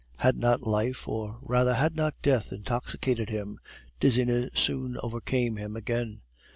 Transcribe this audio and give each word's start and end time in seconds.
Had 0.17 0.35
not 0.35 0.63
life, 0.63 1.07
or 1.07 1.37
rather 1.43 1.75
had 1.75 1.95
not 1.95 2.19
death, 2.23 2.51
intoxicated 2.51 3.29
him? 3.29 3.59
Dizziness 3.99 4.49
soon 4.59 4.97
overcame 4.97 5.57
him 5.57 5.75
again. 5.75 6.21